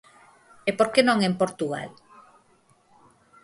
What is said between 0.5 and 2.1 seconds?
E por que non en Portugal...